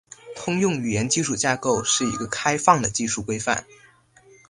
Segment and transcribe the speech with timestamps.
[0.35, 3.67] 通用语言基础架构是一个开放的技术规范。